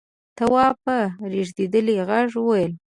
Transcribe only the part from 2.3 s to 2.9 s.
وويل: